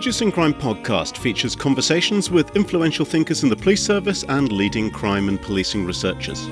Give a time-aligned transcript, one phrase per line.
[0.00, 5.28] Reducing Crime podcast features conversations with influential thinkers in the police service and leading crime
[5.28, 6.48] and policing researchers.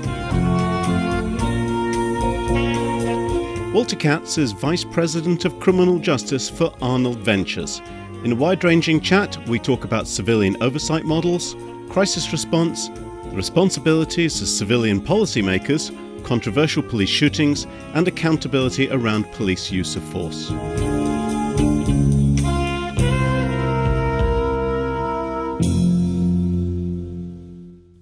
[3.73, 7.81] Walter Katz is Vice President of Criminal Justice for Arnold Ventures.
[8.23, 11.55] In a wide ranging chat, we talk about civilian oversight models,
[11.89, 15.89] crisis response, the responsibilities of civilian policymakers,
[16.23, 20.51] controversial police shootings, and accountability around police use of force.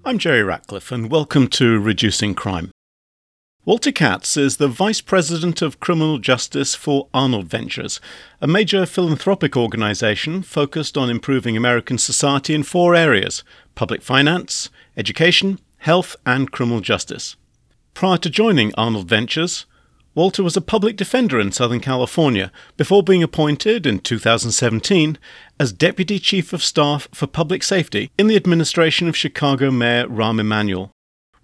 [0.08, 2.70] I'm Jerry Ratcliffe, and welcome to Reducing Crime.
[3.66, 8.00] Walter Katz is the Vice President of Criminal Justice for Arnold Ventures,
[8.40, 13.44] a major philanthropic organization focused on improving American society in four areas
[13.74, 17.36] public finance, education, health, and criminal justice.
[17.92, 19.66] Prior to joining Arnold Ventures,
[20.14, 25.18] Walter was a public defender in Southern California before being appointed in 2017
[25.60, 30.40] as Deputy Chief of Staff for Public Safety in the administration of Chicago Mayor Rahm
[30.40, 30.90] Emanuel.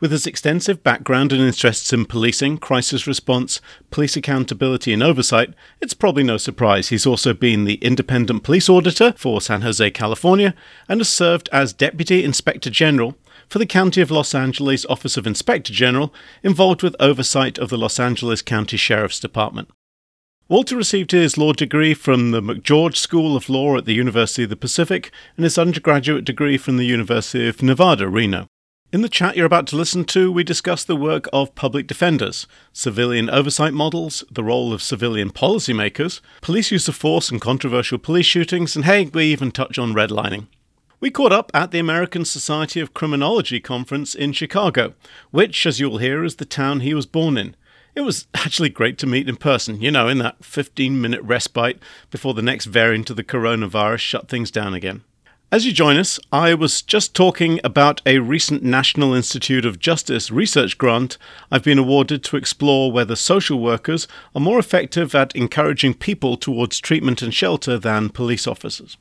[0.00, 5.94] With his extensive background and interests in policing, crisis response, police accountability, and oversight, it's
[5.94, 10.54] probably no surprise he's also been the independent police auditor for San Jose, California,
[10.88, 13.16] and has served as Deputy Inspector General
[13.48, 17.78] for the County of Los Angeles Office of Inspector General, involved with oversight of the
[17.78, 19.70] Los Angeles County Sheriff's Department.
[20.46, 24.50] Walter received his law degree from the McGeorge School of Law at the University of
[24.50, 28.46] the Pacific and his undergraduate degree from the University of Nevada, Reno.
[28.92, 32.46] In the chat you're about to listen to, we discuss the work of public defenders,
[32.72, 38.26] civilian oversight models, the role of civilian policymakers, police use of force and controversial police
[38.26, 40.46] shootings, and hey, we even touch on redlining.
[41.04, 44.94] We caught up at the American Society of Criminology conference in Chicago,
[45.32, 47.56] which, as you'll hear, is the town he was born in.
[47.94, 51.78] It was actually great to meet in person, you know, in that 15 minute respite
[52.10, 55.04] before the next variant of the coronavirus shut things down again.
[55.52, 60.30] As you join us, I was just talking about a recent National Institute of Justice
[60.30, 61.18] research grant
[61.50, 66.80] I've been awarded to explore whether social workers are more effective at encouraging people towards
[66.80, 68.96] treatment and shelter than police officers.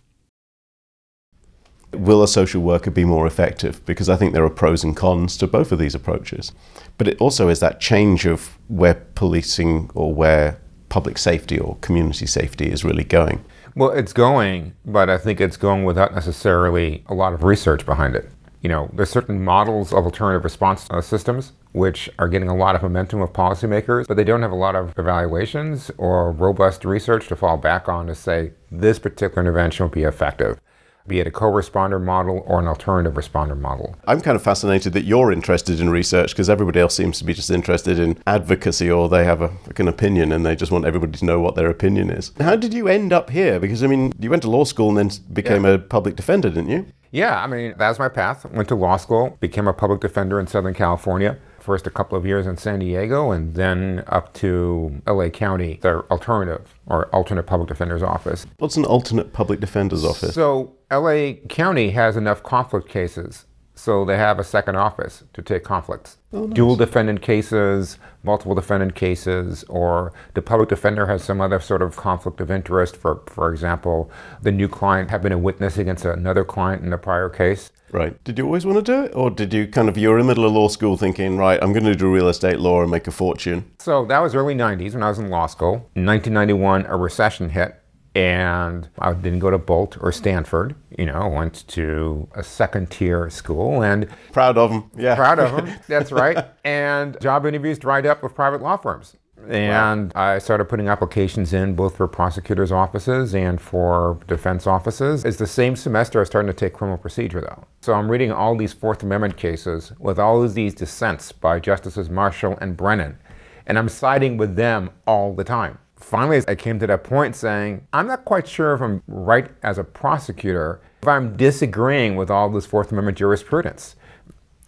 [1.93, 3.85] Will a social worker be more effective?
[3.85, 6.51] Because I think there are pros and cons to both of these approaches.
[6.97, 10.59] But it also is that change of where policing or where
[10.89, 13.43] public safety or community safety is really going.
[13.75, 18.15] Well, it's going, but I think it's going without necessarily a lot of research behind
[18.15, 18.29] it.
[18.61, 22.75] You know, there's certain models of alternative response uh, systems which are getting a lot
[22.75, 27.27] of momentum with policymakers, but they don't have a lot of evaluations or robust research
[27.27, 30.59] to fall back on to say this particular intervention will be effective
[31.07, 33.95] be it a co-responder model or an alternative responder model.
[34.05, 37.33] I'm kind of fascinated that you're interested in research because everybody else seems to be
[37.33, 40.85] just interested in advocacy or they have a, like an opinion and they just want
[40.85, 42.31] everybody to know what their opinion is.
[42.39, 43.59] How did you end up here?
[43.59, 45.71] Because I mean, you went to law school and then became yeah.
[45.71, 46.85] a public defender, didn't you?
[47.11, 48.43] Yeah, I mean, that was my path.
[48.51, 52.25] Went to law school, became a public defender in Southern California first a couple of
[52.25, 57.69] years in San Diego and then up to LA County, their alternative or alternate public
[57.69, 58.45] defender's office.
[58.57, 60.35] What's an alternate public defender's office?
[60.35, 63.45] So LA County has enough conflict cases
[63.75, 66.17] so they have a second office to take conflicts.
[66.31, 66.53] Oh, nice.
[66.53, 71.95] Dual defendant cases, multiple defendant cases, or the public defender has some other sort of
[71.95, 72.95] conflict of interest.
[72.95, 74.11] For, for example,
[74.41, 77.71] the new client had been a witness against another client in a prior case.
[77.91, 78.23] Right.
[78.23, 79.15] Did you always want to do it?
[79.15, 81.59] Or did you kind of, you were in the middle of law school thinking, right,
[81.61, 83.71] I'm going to do real estate law and make a fortune?
[83.79, 85.89] So that was early 90s when I was in law school.
[85.95, 87.82] In 1991, a recession hit
[88.15, 90.75] and I didn't go to Boalt or Stanford.
[90.97, 94.91] You know, went to a second tier school and proud of them.
[94.95, 95.75] Yeah, proud of them.
[95.87, 96.45] That's right.
[96.63, 99.17] And job interviews dried up with private law firms.
[99.49, 100.35] And wow.
[100.35, 105.25] I started putting applications in both for prosecutors' offices and for defense offices.
[105.25, 107.65] It's the same semester I started to take criminal procedure, though.
[107.81, 112.09] So I'm reading all these Fourth Amendment cases with all of these dissents by Justices
[112.09, 113.17] Marshall and Brennan,
[113.65, 117.87] and I'm siding with them all the time finally, I came to that point saying,
[117.93, 122.49] I'm not quite sure if I'm right as a prosecutor, if I'm disagreeing with all
[122.49, 123.95] this Fourth Amendment jurisprudence.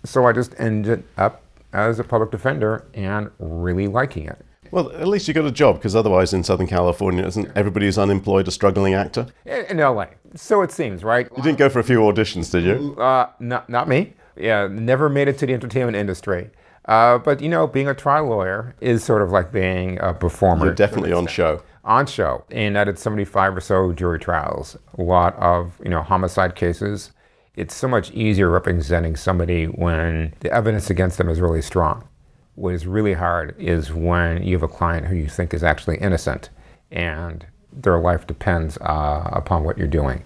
[0.04, 1.44] So I just ended up
[1.74, 4.44] as a public defender and really liking it.
[4.72, 7.98] Well, at least you got a job, because otherwise in Southern California, isn't everybody who's
[7.98, 9.28] unemployed a struggling actor?
[9.46, 10.08] In LA.
[10.36, 11.28] So it seems, right?
[11.36, 12.96] You didn't go for a few auditions, did you?
[13.00, 14.14] Uh, not, not me.
[14.36, 16.50] Yeah, never made it to the entertainment industry.
[16.88, 20.66] Uh, but you know, being a trial lawyer is sort of like being a performer.
[20.66, 21.62] You're definitely on show.
[21.84, 26.02] On show, and I did 75 or so jury trials, a lot of you know
[26.02, 27.12] homicide cases.
[27.56, 32.08] It's so much easier representing somebody when the evidence against them is really strong.
[32.56, 35.98] What is really hard is when you have a client who you think is actually
[35.98, 36.50] innocent,
[36.92, 40.24] and their life depends uh, upon what you're doing.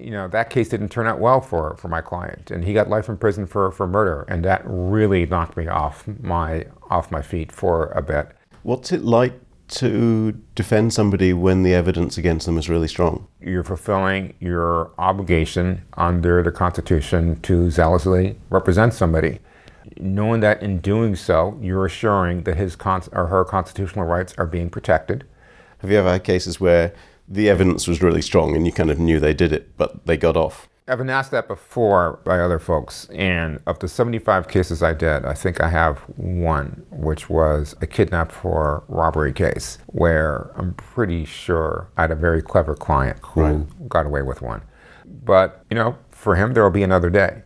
[0.00, 2.88] You know, that case didn't turn out well for, for my client, and he got
[2.88, 7.22] life in prison for, for murder, and that really knocked me off my off my
[7.22, 8.28] feet for a bit.
[8.62, 9.34] What's it like
[9.68, 13.28] to defend somebody when the evidence against them is really strong?
[13.40, 19.38] You're fulfilling your obligation under the Constitution to zealously represent somebody,
[19.98, 24.46] knowing that in doing so, you're assuring that his con- or her constitutional rights are
[24.46, 25.24] being protected.
[25.78, 26.92] Have you ever had cases where
[27.30, 30.16] the evidence was really strong and you kind of knew they did it, but they
[30.16, 30.68] got off?
[30.88, 35.24] I've been asked that before by other folks, and of the 75 cases I did,
[35.24, 41.24] I think I have one, which was a kidnap for robbery case, where I'm pretty
[41.24, 43.88] sure I had a very clever client who right.
[43.88, 44.62] got away with one.
[45.06, 47.42] But, you know, for him, there will be another day.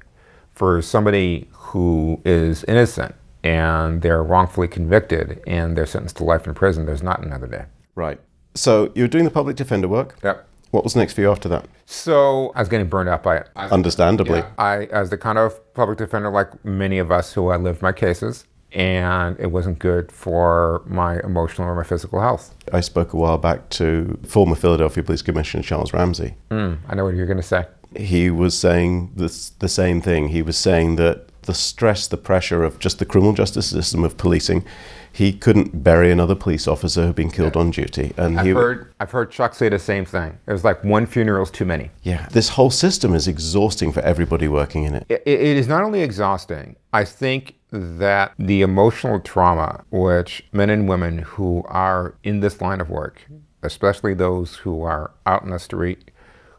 [0.54, 6.54] For somebody who is innocent and they're wrongfully convicted and they're sentenced to life in
[6.54, 7.64] prison, there's not another day.
[7.94, 8.20] Right.
[8.54, 10.16] So you were doing the public defender work?
[10.22, 10.46] Yep.
[10.70, 11.66] What was next for you after that?
[11.86, 13.48] So I was getting burned out by it.
[13.56, 14.38] Understandably.
[14.40, 17.80] Yeah, I, as the kind of public defender, like many of us who I lived
[17.80, 22.54] my cases, and it wasn't good for my emotional or my physical health.
[22.72, 26.34] I spoke a while back to former Philadelphia Police Commissioner Charles Ramsey.
[26.50, 27.66] Mm, I know what you're going to say.
[27.96, 30.28] He was saying this, the same thing.
[30.28, 34.16] He was saying that the stress, the pressure of just the criminal justice system of
[34.16, 34.64] policing
[35.14, 37.60] he couldn't bury another police officer who'd been killed yeah.
[37.60, 38.12] on duty.
[38.16, 40.36] And I've he, heard I've heard Chuck say the same thing.
[40.48, 41.92] It was like one funeral's too many.
[42.02, 45.06] Yeah, this whole system is exhausting for everybody working in it.
[45.08, 46.74] it, it is not only exhausting.
[46.92, 52.80] I think that the emotional trauma which men and women who are in this line
[52.80, 53.22] of work,
[53.62, 56.10] especially those who are out in the street,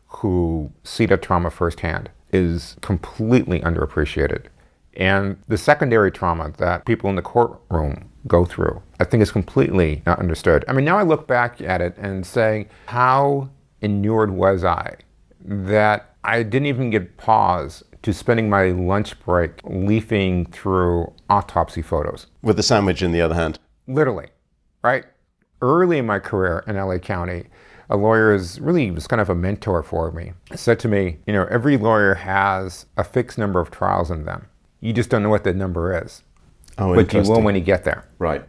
[0.07, 4.45] who see the trauma firsthand, is completely underappreciated.
[4.95, 8.81] And the secondary trauma that people in the courtroom go through.
[8.99, 10.65] I think it's completely not understood.
[10.67, 13.49] I mean, now I look back at it and say, how
[13.81, 14.97] inured was I
[15.43, 22.27] that I didn't even get pause to spending my lunch break leafing through autopsy photos.
[22.41, 23.59] With the sandwich in the other hand.
[23.87, 24.27] Literally,
[24.83, 25.05] right?
[25.61, 27.45] Early in my career in LA County,
[27.89, 30.33] a lawyer is really was kind of a mentor for me.
[30.55, 34.47] Said to me, you know, every lawyer has a fixed number of trials in them.
[34.81, 36.23] You just don't know what that number is.
[36.77, 38.07] Oh, but you will when you get there.
[38.19, 38.43] Right.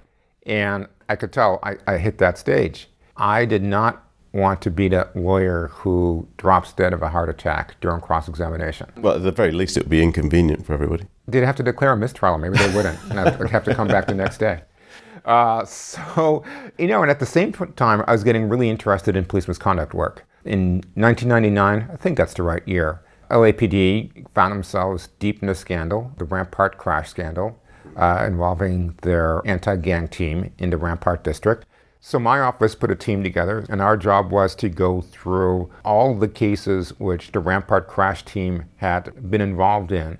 [0.46, 2.88] And I could tell I, I hit that stage.
[3.16, 4.02] I did not
[4.32, 8.90] want to be that lawyer who drops dead of a heart attack during cross examination.
[8.98, 11.06] Well, at the very least, it would be inconvenient for everybody.
[11.26, 14.06] They'd have to declare a mistrial, maybe they wouldn't, and I'd have to come back
[14.06, 14.62] the next day.
[15.24, 16.44] Uh, so,
[16.78, 19.94] you know, and at the same time, I was getting really interested in police misconduct
[19.94, 20.24] work.
[20.44, 26.12] In 1999, I think that's the right year, LAPD found themselves deep in a scandal,
[26.18, 27.60] the Rampart crash scandal
[27.96, 31.66] uh, involving their anti gang team in the Rampart district.
[32.00, 36.14] So my office put a team together, and our job was to go through all
[36.14, 40.18] the cases which the Rampart crash team had been involved in.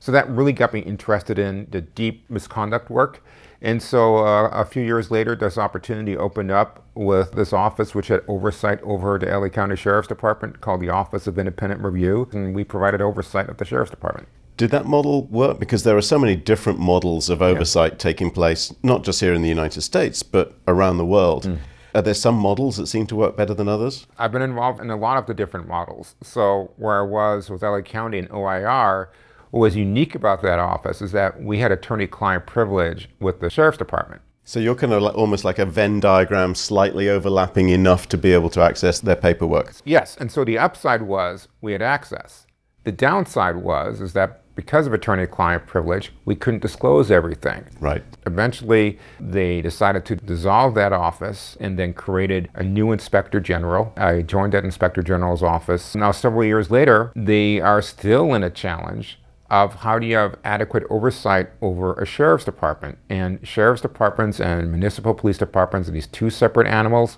[0.00, 3.22] So that really got me interested in the deep misconduct work.
[3.60, 8.08] And so uh, a few years later, this opportunity opened up with this office, which
[8.08, 12.54] had oversight over the LA County Sheriff's Department, called the Office of Independent Review, and
[12.54, 14.28] we provided oversight of the Sheriff's Department.
[14.58, 15.60] Did that model work?
[15.60, 17.98] Because there are so many different models of oversight yeah.
[17.98, 21.44] taking place, not just here in the United States, but around the world.
[21.44, 21.58] Mm.
[21.94, 24.06] Are there some models that seem to work better than others?
[24.18, 26.16] I've been involved in a lot of the different models.
[26.22, 29.10] So, where I was with LA County and OIR,
[29.50, 33.48] what was unique about that office is that we had attorney client privilege with the
[33.48, 34.22] Sheriff's Department.
[34.44, 38.32] So you're kind of like, almost like a Venn diagram, slightly overlapping enough to be
[38.32, 39.74] able to access their paperwork.
[39.84, 42.46] Yes, and so the upside was we had access.
[42.84, 47.64] The downside was is that because of attorney-client privilege, we couldn't disclose everything.
[47.78, 48.02] Right.
[48.26, 53.92] Eventually, they decided to dissolve that office and then created a new inspector general.
[53.96, 55.94] I joined that inspector general's office.
[55.94, 60.34] Now, several years later, they are still in a challenge of how do you have
[60.42, 66.08] adequate oversight over a sheriff's department and sheriff's departments and municipal police departments are these
[66.08, 67.16] two separate animals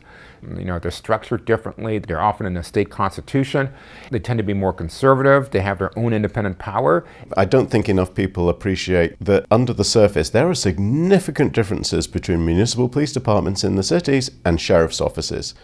[0.56, 3.72] you know they're structured differently they're often in a state constitution
[4.10, 7.04] they tend to be more conservative they have their own independent power
[7.36, 12.44] i don't think enough people appreciate that under the surface there are significant differences between
[12.44, 15.54] municipal police departments in the cities and sheriff's offices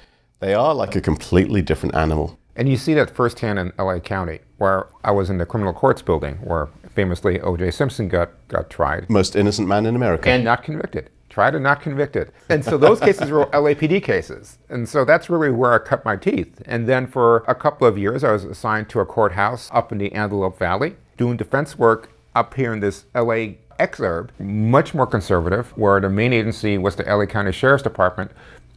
[0.41, 4.41] they are like a completely different animal and you see that firsthand in LA County,
[4.57, 7.71] where I was in the criminal courts building, where famously O.J.
[7.71, 9.11] Simpson got, got tried.
[9.11, 10.31] Most innocent man in America.
[10.31, 11.11] And not convicted.
[11.37, 12.33] Tried to not convict it.
[12.49, 14.57] And so those cases were LAPD cases.
[14.71, 16.63] And so that's really where I cut my teeth.
[16.65, 19.99] And then for a couple of years, I was assigned to a courthouse up in
[19.99, 25.77] the Antelope Valley, doing defense work up here in this LA exurb, much more conservative,
[25.77, 28.31] where the main agency was the LA County Sheriff's Department,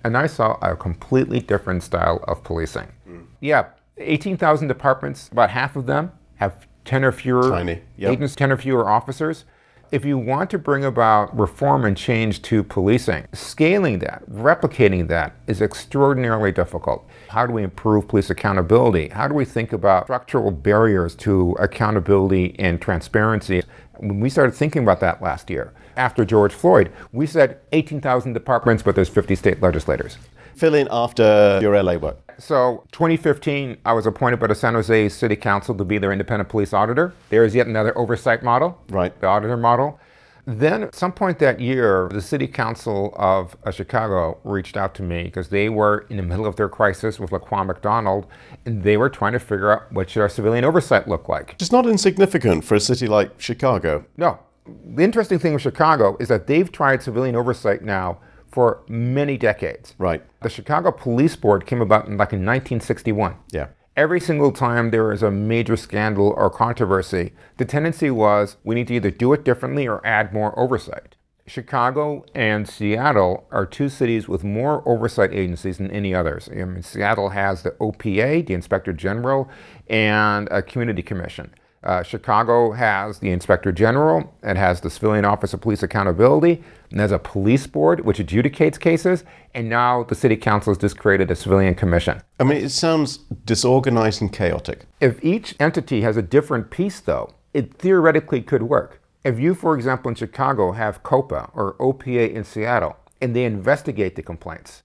[0.03, 2.89] and I saw a completely different style of policing.
[3.09, 3.25] Mm.
[3.39, 3.67] Yeah,
[3.99, 7.83] 18,000 departments, about half of them have 10 or fewer Tiny.
[7.95, 8.11] Yep.
[8.11, 9.45] agents, 10 or fewer officers.
[9.91, 15.33] If you want to bring about reform and change to policing, scaling that, replicating that
[15.47, 17.07] is extraordinarily difficult.
[17.29, 19.09] How do we improve police accountability?
[19.09, 23.63] How do we think about structural barriers to accountability and transparency?
[23.97, 28.83] When we started thinking about that last year, after George Floyd, we said 18,000 departments,
[28.83, 30.19] but there's 50 state legislators.
[30.55, 32.28] Fill in after your LA work.
[32.39, 36.49] So, 2015, I was appointed by the San Jose City Council to be their independent
[36.49, 37.13] police auditor.
[37.29, 39.19] There is yet another oversight model, right?
[39.19, 39.99] The auditor model.
[40.45, 45.03] Then, at some point that year, the City Council of uh, Chicago reached out to
[45.03, 48.25] me because they were in the middle of their crisis with Laquan McDonald,
[48.65, 51.55] and they were trying to figure out what should our civilian oversight look like.
[51.59, 54.05] It's not insignificant for a city like Chicago.
[54.17, 54.39] No.
[54.65, 58.19] The interesting thing with Chicago is that they've tried civilian oversight now
[58.51, 59.95] for many decades.
[59.97, 60.23] Right.
[60.41, 63.35] The Chicago Police Board came about in like in 1961.
[63.51, 63.67] Yeah.
[63.95, 68.87] Every single time there was a major scandal or controversy, the tendency was we need
[68.87, 71.15] to either do it differently or add more oversight.
[71.49, 76.47] Chicago and Seattle are two cities with more oversight agencies than any others.
[76.49, 79.49] I mean, Seattle has the OPA, the Inspector General,
[79.89, 81.53] and a Community Commission.
[81.81, 86.99] Uh, Chicago has the Inspector General, it has the Civilian Office of Police Accountability, and
[86.99, 91.31] there's a police board which adjudicates cases, and now the City Council has just created
[91.31, 92.21] a civilian commission.
[92.37, 94.87] I mean, it sounds disorganized and chaotic.
[94.99, 99.01] If each entity has a different piece, though, it theoretically could work.
[99.23, 104.17] If you, for example, in Chicago have COPA or OPA in Seattle, and they investigate
[104.17, 104.83] the complaints,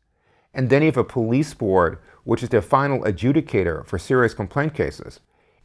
[0.52, 4.74] and then you have a police board, which is the final adjudicator for serious complaint
[4.74, 5.18] cases,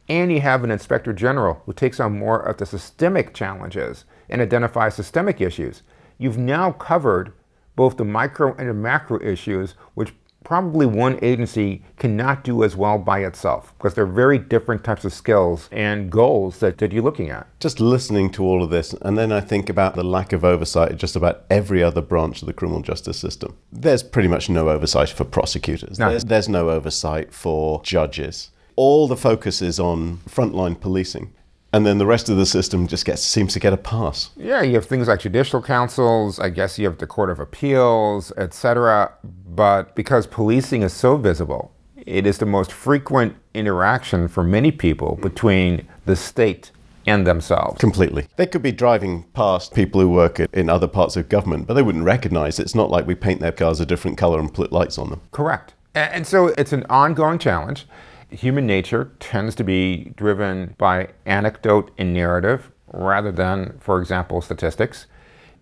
[0.08, 4.40] and you have an inspector general who takes on more of the systemic challenges and
[4.40, 5.82] identifies systemic issues,
[6.18, 7.32] you've now covered
[7.76, 10.12] both the micro and the macro issues, which
[10.44, 15.12] probably one agency cannot do as well by itself because they're very different types of
[15.12, 17.46] skills and goals that, that you're looking at.
[17.60, 20.96] Just listening to all of this, and then I think about the lack of oversight
[20.96, 23.56] just about every other branch of the criminal justice system.
[23.70, 26.10] There's pretty much no oversight for prosecutors, no.
[26.10, 28.50] there's, there's no oversight for judges
[28.82, 31.30] all the focus is on frontline policing
[31.72, 34.30] and then the rest of the system just gets seems to get a pass.
[34.36, 36.40] Yeah, you have things like judicial councils.
[36.40, 39.12] I guess you have the Court of Appeals, etc.
[39.22, 45.18] But because policing is so visible, it is the most frequent interaction for many people
[45.22, 46.72] between the state
[47.06, 47.78] and themselves.
[47.78, 48.26] Completely.
[48.36, 51.82] They could be driving past people who work in other parts of government, but they
[51.82, 52.62] wouldn't recognize it.
[52.62, 55.20] It's not like we paint their cars a different color and put lights on them.
[55.30, 55.74] Correct.
[55.94, 57.86] And so it's an ongoing challenge
[58.30, 65.06] human nature tends to be driven by anecdote and narrative rather than, for example, statistics.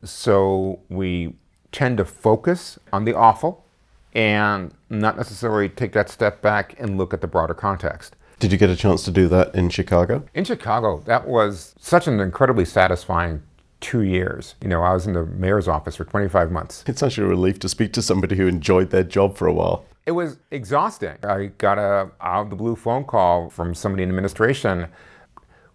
[0.02, 1.34] So we
[1.72, 3.64] tend to focus on the awful
[4.14, 8.16] and not necessarily take that step back and look at the broader context.
[8.38, 10.24] Did you get a chance to do that in Chicago?
[10.32, 13.42] In Chicago, that was such an incredibly satisfying
[13.80, 14.54] two years.
[14.62, 16.84] You know, I was in the mayor's office for 25 months.
[16.86, 19.84] It's such a relief to speak to somebody who enjoyed their job for a while.
[20.08, 21.18] It was exhausting.
[21.22, 24.86] I got a out of the blue phone call from somebody in administration.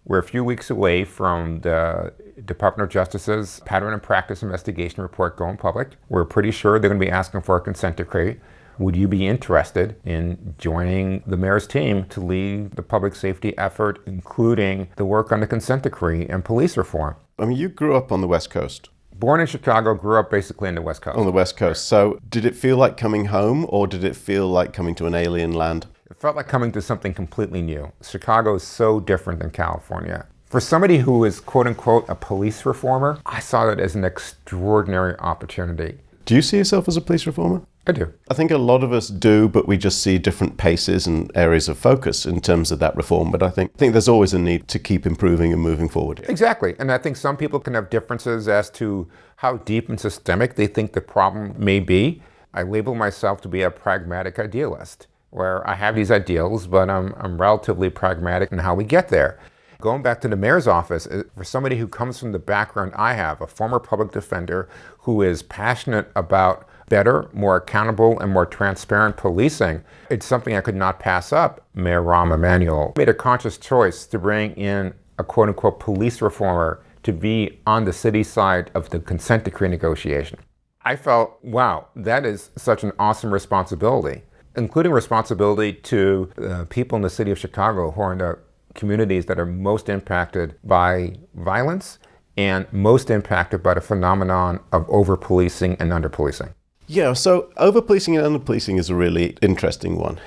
[0.04, 2.12] We're a few weeks away from the
[2.44, 5.90] Department of Justice's pattern and practice investigation report going public.
[6.08, 8.40] We're pretty sure they're going to be asking for a consent decree.
[8.80, 14.00] Would you be interested in joining the mayor's team to lead the public safety effort,
[14.04, 17.14] including the work on the consent decree and police reform?
[17.38, 18.88] I mean, you grew up on the West Coast
[19.18, 21.16] born in Chicago, grew up basically in the West Coast.
[21.16, 21.86] On the West Coast.
[21.86, 25.14] So, did it feel like coming home or did it feel like coming to an
[25.14, 25.86] alien land?
[26.10, 27.92] It felt like coming to something completely new.
[28.02, 30.26] Chicago is so different than California.
[30.46, 35.16] For somebody who is quote unquote a police reformer, I saw it as an extraordinary
[35.18, 35.98] opportunity.
[36.26, 37.62] Do you see yourself as a police reformer?
[37.86, 38.12] I do.
[38.30, 41.68] I think a lot of us do, but we just see different paces and areas
[41.68, 43.30] of focus in terms of that reform.
[43.30, 46.24] But I think I think there's always a need to keep improving and moving forward.
[46.28, 46.74] Exactly.
[46.78, 50.66] And I think some people can have differences as to how deep and systemic they
[50.66, 52.22] think the problem may be.
[52.54, 57.12] I label myself to be a pragmatic idealist, where I have these ideals, but I'm,
[57.18, 59.38] I'm relatively pragmatic in how we get there.
[59.80, 63.14] Going back to the mayor's office, uh, for somebody who comes from the background I
[63.14, 64.68] have, a former public defender
[65.00, 70.74] who is passionate about better, more accountable, and more transparent policing, it's something I could
[70.74, 71.66] not pass up.
[71.74, 76.82] Mayor Rahm Emanuel made a conscious choice to bring in a quote unquote police reformer
[77.02, 80.38] to be on the city side of the consent decree negotiation.
[80.82, 84.22] I felt, wow, that is such an awesome responsibility,
[84.56, 88.38] including responsibility to uh, people in the city of Chicago who are in the
[88.74, 91.98] communities that are most impacted by violence
[92.36, 96.52] and most impacted by the phenomenon of over policing and under policing.
[96.86, 100.20] Yeah, so over policing and under policing is a really interesting one.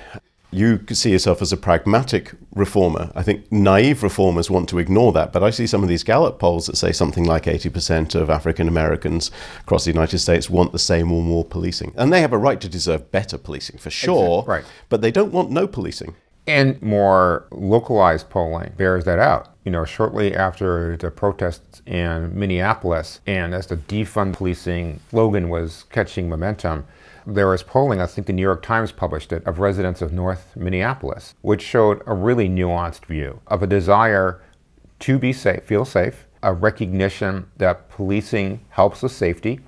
[0.50, 3.12] You see yourself as a pragmatic reformer.
[3.14, 6.38] I think naive reformers want to ignore that, but I see some of these Gallup
[6.38, 10.78] polls that say something like 80% of African Americans across the United States want the
[10.78, 11.92] same or more policing.
[11.96, 14.42] And they have a right to deserve better policing, for sure.
[14.44, 14.64] Right.
[14.88, 16.16] But they don't want no policing.
[16.48, 19.54] And more localized polling bears that out.
[19.64, 25.84] You know, shortly after the protests in Minneapolis and as the defund policing slogan was
[25.90, 26.86] catching momentum,
[27.26, 30.56] there was polling, I think the New York Times published it, of residents of North
[30.56, 34.40] Minneapolis, which showed a really nuanced view of a desire
[35.00, 39.60] to be safe, feel safe, a recognition that policing helps with safety,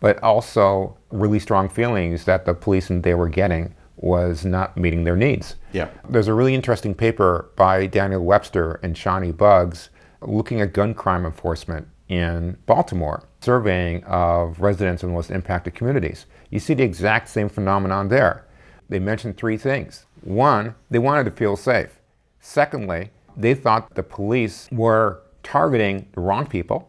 [0.00, 5.16] but also really strong feelings that the policing they were getting was not meeting their
[5.16, 5.56] needs.
[5.72, 5.88] Yeah.
[6.08, 9.90] There's a really interesting paper by Daniel Webster and Shani Buggs
[10.20, 16.26] looking at gun crime enforcement in Baltimore, surveying of residents in the most impacted communities.
[16.50, 18.46] You see the exact same phenomenon there.
[18.88, 20.06] They mentioned three things.
[20.22, 22.00] One, they wanted to feel safe.
[22.40, 26.88] Secondly, they thought the police were targeting the wrong people.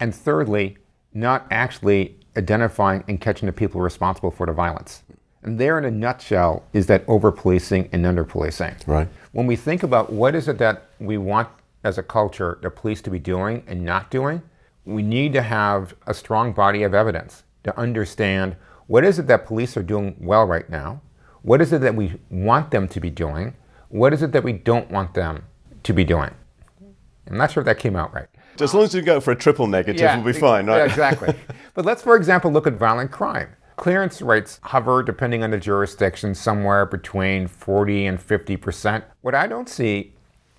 [0.00, 0.78] And thirdly,
[1.12, 5.02] not actually identifying and catching the people responsible for the violence.
[5.44, 8.76] And there, in a nutshell, is that over policing and under policing.
[8.86, 9.08] Right.
[9.32, 11.48] When we think about what is it that we want
[11.84, 14.42] as a culture the police to be doing and not doing,
[14.86, 19.46] we need to have a strong body of evidence to understand what is it that
[19.46, 21.00] police are doing well right now,
[21.42, 23.54] what is it that we want them to be doing,
[23.88, 25.44] what is it that we don't want them
[25.84, 26.30] to be doing.
[27.30, 28.26] I'm not sure if that came out right.
[28.60, 30.78] As long as you go for a triple negative, we'll be fine, right?
[30.78, 31.34] Yeah, exactly.
[31.74, 33.48] but let's, for example, look at violent crime.
[33.76, 39.04] Clearance rates hover, depending on the jurisdiction, somewhere between 40 and 50 percent.
[39.22, 40.12] What I don't see,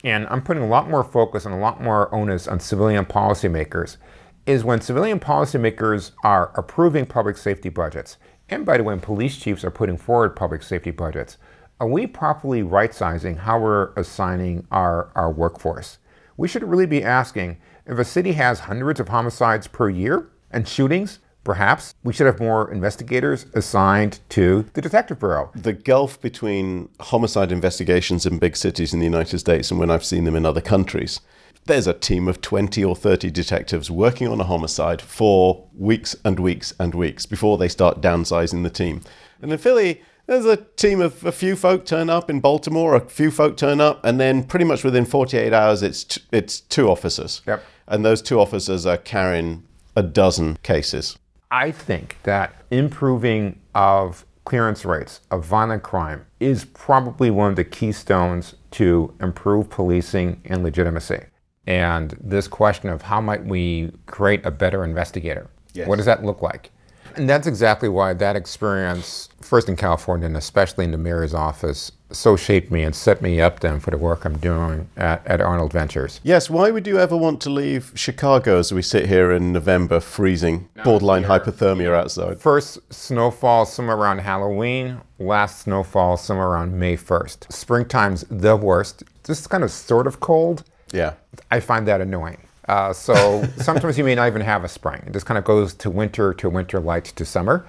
[0.04, 3.98] and I'm putting a lot more focus and a lot more onus on civilian policymakers,
[4.46, 8.18] is when civilian policymakers are approving public safety budgets,
[8.50, 11.38] and by the way, when police chiefs are putting forward public safety budgets,
[11.80, 15.98] are we properly right sizing how we're assigning our, our workforce?
[16.38, 20.68] We should really be asking if a city has hundreds of homicides per year and
[20.68, 25.50] shootings, perhaps we should have more investigators assigned to the detective bureau.
[25.56, 30.04] The gulf between homicide investigations in big cities in the United States and when I've
[30.04, 31.22] seen them in other countries
[31.66, 36.40] there's a team of 20 or 30 detectives working on a homicide for weeks and
[36.40, 39.02] weeks and weeks before they start downsizing the team.
[39.42, 43.00] And in Philly, there's a team of a few folk turn up in Baltimore, a
[43.00, 46.90] few folk turn up, and then pretty much within 48 hours, it's t- it's two
[46.90, 47.42] officers.
[47.48, 47.64] Yep.
[47.88, 49.64] And those two officers are carrying
[49.96, 51.18] a dozen cases.
[51.52, 57.64] I think that improving of clearance rates of violent crime is probably one of the
[57.64, 61.20] keystones to improve policing and legitimacy
[61.68, 65.50] and this question of how might we create a better investigator?
[65.74, 65.88] Yes.
[65.88, 66.72] What does that look like?
[67.16, 71.92] And that's exactly why that experience, first in California and especially in the mayor's office,
[72.16, 75.42] so shaped me and set me up then for the work I'm doing at, at
[75.42, 76.20] Arnold Ventures.
[76.24, 80.00] Yes, why would you ever want to leave Chicago as we sit here in November,
[80.00, 82.40] freezing, borderline hypothermia outside?
[82.40, 87.52] First snowfall somewhere around Halloween, last snowfall somewhere around May 1st.
[87.52, 89.04] Springtime's the worst.
[89.24, 90.64] Just kind of sort of cold
[90.96, 91.14] yeah.
[91.52, 92.38] I find that annoying.
[92.68, 95.04] Uh, so sometimes you may not even have a spring.
[95.06, 97.66] It just kind of goes to winter, to winter light, to summer.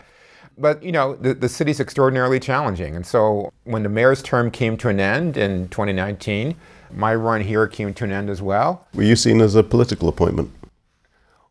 [0.58, 2.96] But you know, the, the city's extraordinarily challenging.
[2.96, 6.56] And so when the mayor's term came to an end in 2019,
[6.92, 8.86] my run here came to an end as well.
[8.94, 10.50] Were you seen as a political appointment?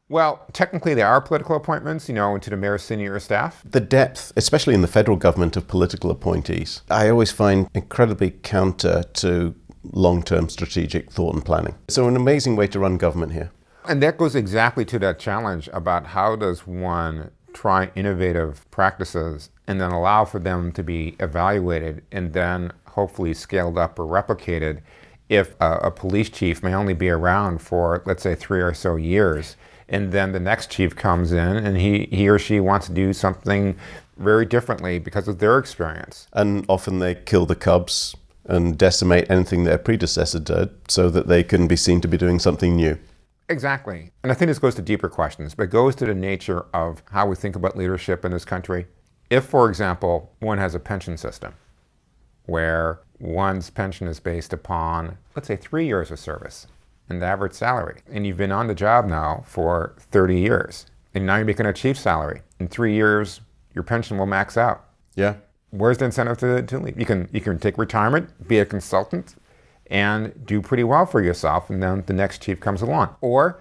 [0.07, 3.63] Well, technically, there are political appointments, you know, into the mayor's senior staff.
[3.67, 9.03] The depth, especially in the federal government, of political appointees, I always find incredibly counter
[9.13, 11.75] to long term strategic thought and planning.
[11.87, 13.51] So, an amazing way to run government here.
[13.87, 19.79] And that goes exactly to that challenge about how does one try innovative practices and
[19.81, 24.81] then allow for them to be evaluated and then hopefully scaled up or replicated
[25.29, 28.95] if a, a police chief may only be around for, let's say, three or so
[28.95, 29.55] years.
[29.87, 33.13] And then the next chief comes in and he, he or she wants to do
[33.13, 33.75] something
[34.17, 36.27] very differently because of their experience.
[36.33, 38.15] And often they kill the cubs
[38.45, 42.39] and decimate anything their predecessor did so that they can be seen to be doing
[42.39, 42.97] something new.
[43.49, 44.11] Exactly.
[44.23, 47.03] And I think this goes to deeper questions, but it goes to the nature of
[47.11, 48.87] how we think about leadership in this country.
[49.29, 51.53] If, for example, one has a pension system
[52.45, 56.67] where one's pension is based upon, let's say, three years of service
[57.09, 61.25] and the average salary, and you've been on the job now for 30 years, and
[61.25, 62.41] now you're making a chief salary.
[62.59, 63.41] In three years,
[63.73, 64.85] your pension will max out.
[65.15, 65.35] Yeah
[65.77, 66.99] where's the incentive to, to leave?
[66.99, 69.35] You can you can take retirement, be a consultant,
[69.87, 73.15] and do pretty well for yourself, and then the next chief comes along.
[73.21, 73.59] Or,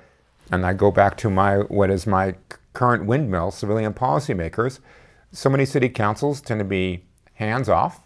[0.51, 2.35] and I go back to my what is my
[2.73, 4.81] current windmill, civilian policymakers.
[5.33, 8.01] So many city councils tend to be hands off,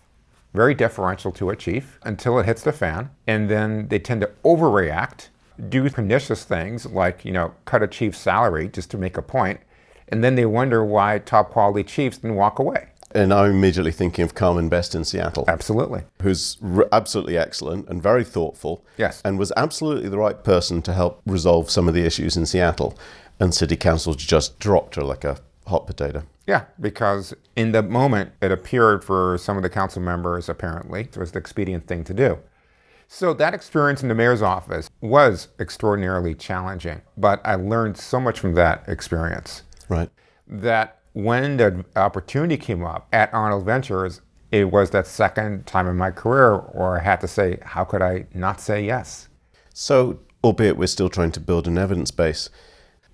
[0.54, 4.30] very deferential to a chief until it hits the fan, and then they tend to
[4.44, 5.28] overreact,
[5.68, 9.60] do pernicious things like, you know, cut a chief's salary just to make a point,
[10.08, 12.88] and then they wonder why top quality chiefs didn't walk away.
[13.12, 15.44] And I'm immediately thinking of Carmen Best in Seattle.
[15.48, 16.02] Absolutely.
[16.22, 18.84] Who's r- absolutely excellent and very thoughtful.
[18.98, 19.22] Yes.
[19.24, 22.98] And was absolutely the right person to help resolve some of the issues in Seattle.
[23.40, 26.24] And city council just dropped her like a hot potato.
[26.46, 31.16] Yeah, because in the moment it appeared for some of the council members, apparently, it
[31.16, 32.38] was the expedient thing to do.
[33.06, 38.40] So that experience in the mayor's office was extraordinarily challenging, but I learned so much
[38.40, 39.62] from that experience.
[39.88, 40.10] Right.
[40.46, 44.20] That when the opportunity came up at Arnold Ventures,
[44.52, 48.02] it was that second time in my career where I had to say, how could
[48.02, 49.28] I not say yes?
[49.74, 52.50] So, albeit we're still trying to build an evidence base,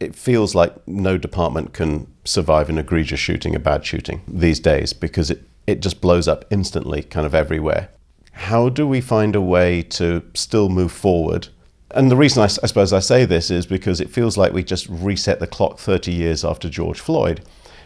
[0.00, 4.92] it feels like no department can survive an egregious shooting, a bad shooting these days
[4.92, 7.88] because it, it just blows up instantly, kind of everywhere.
[8.32, 11.48] How do we find a way to still move forward?
[11.92, 14.62] And the reason I, I suppose I say this is because it feels like we
[14.62, 17.42] just reset the clock 30 years after George Floyd.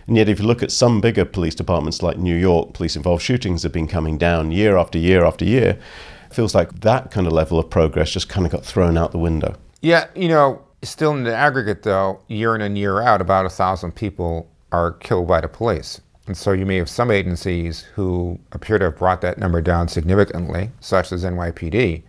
[0.08, 3.22] And yet, if you look at some bigger police departments like New York, police involved
[3.22, 5.78] shootings have been coming down year after year after year.
[6.26, 9.12] It feels like that kind of level of progress just kind of got thrown out
[9.12, 9.56] the window.
[9.82, 13.50] Yeah, you know, still in the aggregate, though, year in and year out, about a
[13.50, 16.00] thousand people are killed by the police.
[16.26, 19.88] And so you may have some agencies who appear to have brought that number down
[19.88, 22.02] significantly, such as NYPD,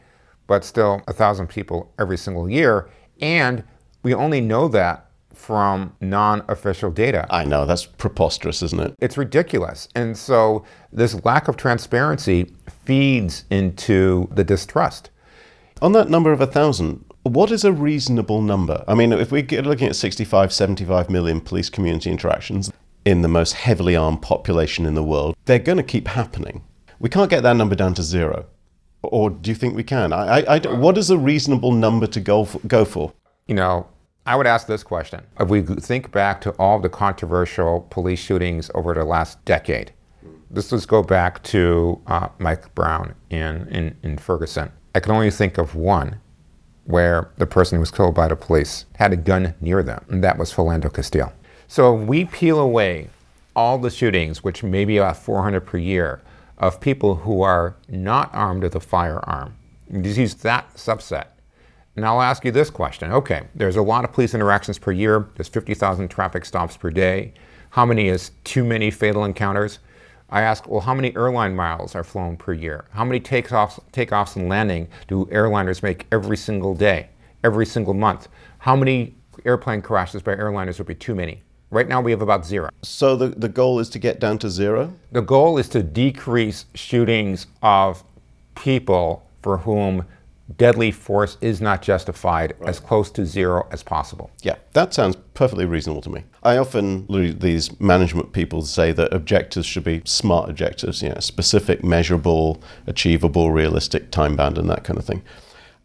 [0.47, 2.89] but still a thousand people every single year.
[3.19, 3.61] And
[4.03, 5.08] we only know that
[5.39, 7.25] from non official data.
[7.29, 8.95] I know, that's preposterous, isn't it?
[8.99, 9.87] It's ridiculous.
[9.95, 12.53] And so this lack of transparency
[12.85, 15.09] feeds into the distrust.
[15.81, 18.83] On that number of a thousand, what is a reasonable number?
[18.87, 22.71] I mean, if we're looking at 65, 75 million police community interactions
[23.05, 26.63] in the most heavily armed population in the world, they're going to keep happening.
[26.99, 28.45] We can't get that number down to zero.
[29.03, 30.11] Or do you think we can?
[30.11, 33.13] I, I, I, what is a reasonable number to go for, go for?
[33.47, 33.87] You know,
[34.29, 35.23] I would ask this question.
[35.39, 39.91] If we think back to all the controversial police shootings over the last decade,
[40.51, 44.71] let's just go back to uh, Mike Brown in, in, in Ferguson.
[44.93, 46.21] I can only think of one
[46.83, 50.23] where the person who was killed by the police had a gun near them, and
[50.23, 51.33] that was Philando Castile.
[51.67, 53.09] So we peel away
[53.55, 56.21] all the shootings, which may be about 400 per year,
[56.59, 59.55] of people who are not armed with a firearm.
[60.01, 61.29] Just use that subset.
[61.95, 63.11] And I'll ask you this question.
[63.11, 65.27] Okay, there's a lot of police interactions per year.
[65.35, 67.33] There's 50,000 traffic stops per day.
[67.71, 69.79] How many is too many fatal encounters?
[70.29, 72.85] I ask, well, how many airline miles are flown per year?
[72.91, 77.09] How many takeoffs, takeoffs and landing do airliners make every single day,
[77.43, 78.27] every single month?
[78.59, 81.41] How many airplane crashes by airliners would be too many?
[81.71, 82.69] Right now we have about zero.
[82.83, 84.93] So the, the goal is to get down to zero?
[85.11, 88.03] The goal is to decrease shootings of
[88.55, 90.05] people for whom
[90.57, 92.69] deadly force is not justified right.
[92.69, 94.31] as close to zero as possible.
[94.41, 96.23] Yeah, that sounds perfectly reasonable to me.
[96.43, 97.05] I often
[97.39, 103.51] these management people say that objectives should be smart objectives, you know, specific, measurable, achievable,
[103.51, 105.21] realistic, time bound, and that kind of thing.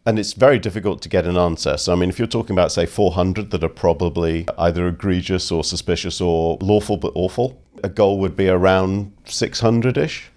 [0.07, 1.77] And it's very difficult to get an answer.
[1.77, 5.63] So, I mean, if you're talking about, say, 400 that are probably either egregious or
[5.63, 10.29] suspicious or lawful but awful, a goal would be around 600 ish.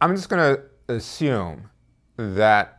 [0.00, 0.62] I'm just going to
[0.94, 1.70] assume
[2.16, 2.75] that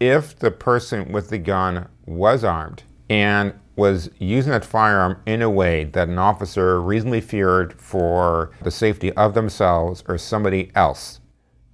[0.00, 5.50] if the person with the gun was armed and was using that firearm in a
[5.50, 11.20] way that an officer reasonably feared for the safety of themselves or somebody else,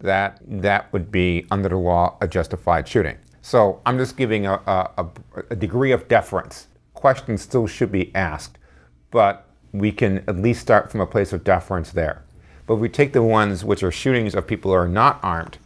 [0.01, 3.17] that that would be under the law a justified shooting.
[3.43, 5.07] So I'm just giving a, a,
[5.51, 6.67] a degree of deference.
[6.95, 8.59] Questions still should be asked,
[9.11, 12.25] but we can at least start from a place of deference there.
[12.67, 15.59] But if we take the ones which are shootings of people who are not armed,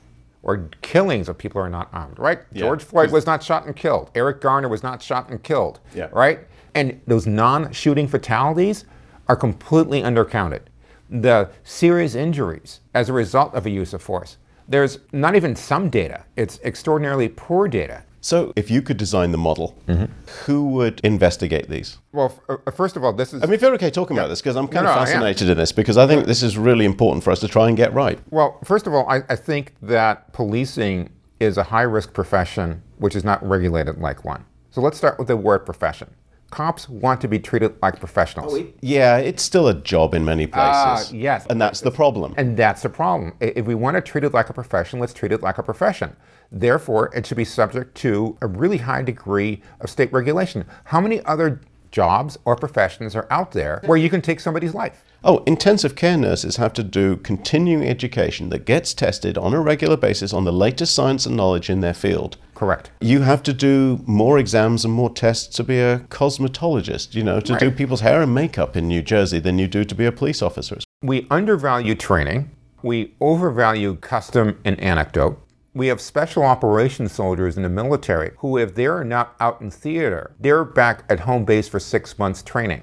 [0.42, 2.40] or killings of people who are not armed, right?
[2.52, 2.60] Yeah.
[2.60, 4.10] George Floyd was not shot and killed.
[4.14, 6.08] Eric Garner was not shot and killed, yeah.
[6.12, 6.40] right?
[6.74, 8.84] And those non shooting fatalities
[9.28, 10.62] are completely undercounted.
[11.10, 15.90] The serious injuries as a result of a use of force, there's not even some
[15.90, 18.04] data, it's extraordinarily poor data.
[18.22, 20.04] So, if you could design the model, mm-hmm.
[20.44, 21.98] who would investigate these?
[22.12, 23.42] Well, f- uh, first of all, this is.
[23.42, 24.22] I mean, if you're okay talking yeah.
[24.22, 26.42] about this, because I'm kind no, of no, fascinated in this, because I think this
[26.42, 28.18] is really important for us to try and get right.
[28.30, 33.16] Well, first of all, I, I think that policing is a high risk profession which
[33.16, 34.44] is not regulated like one.
[34.70, 36.14] So, let's start with the word profession
[36.50, 38.52] cops want to be treated like professionals.
[38.54, 41.12] Oh, yeah, it's still a job in many ah, places.
[41.12, 41.46] Uh, yes.
[41.48, 42.34] And that's the problem.
[42.36, 43.34] And that's the problem.
[43.40, 46.16] If we want to treat it like a profession, let's treat it like a profession.
[46.52, 50.64] Therefore, it should be subject to a really high degree of state regulation.
[50.84, 51.60] How many other
[51.90, 55.04] jobs or professions are out there where you can take somebody's life.
[55.22, 59.96] Oh, intensive care nurses have to do continuing education that gets tested on a regular
[59.96, 62.38] basis on the latest science and knowledge in their field.
[62.54, 62.90] Correct.
[63.00, 67.40] You have to do more exams and more tests to be a cosmetologist, you know,
[67.40, 67.60] to right.
[67.60, 70.40] do people's hair and makeup in New Jersey than you do to be a police
[70.40, 70.78] officer.
[71.02, 72.50] We undervalue training.
[72.82, 75.38] We overvalue custom and anecdote.
[75.72, 80.34] We have special operations soldiers in the military who, if they're not out in theater,
[80.40, 82.82] they're back at home base for six months training.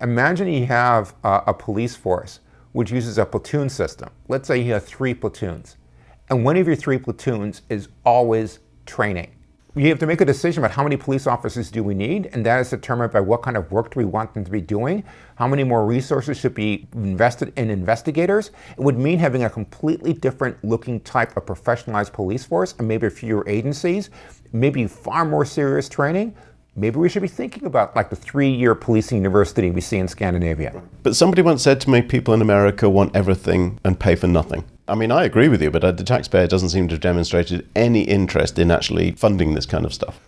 [0.00, 2.38] Imagine you have a police force
[2.70, 4.08] which uses a platoon system.
[4.28, 5.76] Let's say you have three platoons,
[6.30, 9.32] and one of your three platoons is always training.
[9.74, 12.44] You have to make a decision about how many police officers do we need, and
[12.44, 15.02] that is determined by what kind of work do we want them to be doing,
[15.36, 18.50] how many more resources should be invested in investigators.
[18.76, 23.08] It would mean having a completely different looking type of professionalized police force and maybe
[23.08, 24.10] fewer agencies,
[24.52, 26.34] maybe far more serious training,
[26.74, 30.82] maybe we should be thinking about like the three-year policing university we see in Scandinavia.
[31.02, 34.64] But somebody once said to me, people in America want everything and pay for nothing.
[34.88, 38.02] I mean, I agree with you, but the taxpayer doesn't seem to have demonstrated any
[38.02, 40.20] interest in actually funding this kind of stuff.